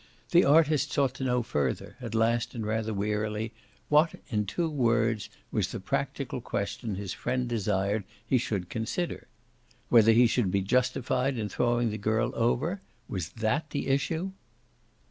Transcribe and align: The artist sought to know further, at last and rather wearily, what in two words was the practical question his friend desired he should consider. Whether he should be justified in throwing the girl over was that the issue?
The 0.31 0.43
artist 0.45 0.91
sought 0.91 1.13
to 1.13 1.23
know 1.23 1.43
further, 1.43 1.95
at 2.01 2.15
last 2.15 2.55
and 2.55 2.65
rather 2.65 2.91
wearily, 2.91 3.53
what 3.87 4.15
in 4.29 4.47
two 4.47 4.67
words 4.67 5.29
was 5.51 5.71
the 5.71 5.79
practical 5.79 6.41
question 6.41 6.95
his 6.95 7.13
friend 7.13 7.47
desired 7.47 8.03
he 8.25 8.39
should 8.39 8.67
consider. 8.67 9.27
Whether 9.89 10.13
he 10.13 10.25
should 10.25 10.49
be 10.49 10.61
justified 10.61 11.37
in 11.37 11.49
throwing 11.49 11.91
the 11.91 11.99
girl 11.99 12.31
over 12.33 12.81
was 13.07 13.29
that 13.43 13.69
the 13.69 13.89
issue? 13.89 14.31